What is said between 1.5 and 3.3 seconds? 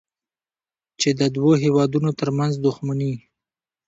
هېوادونو ترمنځ دوښمني